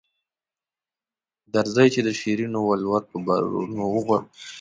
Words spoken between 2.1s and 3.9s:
شیرینو ولور په بارونو